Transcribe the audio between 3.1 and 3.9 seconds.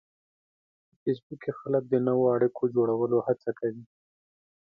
هڅه کوي